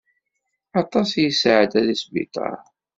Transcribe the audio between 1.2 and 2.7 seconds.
yesεedda di sbiṭar.